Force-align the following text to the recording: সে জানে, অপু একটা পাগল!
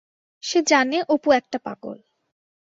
সে 0.43 0.59
জানে, 0.67 0.97
অপু 1.13 1.29
একটা 1.31 1.57
পাগল! 1.65 1.97